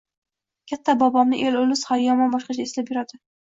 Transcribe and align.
katta 0.71 0.95
bobomni 1.01 1.41
el-ulus 1.49 1.85
hali-hamon 1.91 2.35
boshqacha 2.37 2.67
eslab 2.71 2.91
yuradi. 2.95 3.23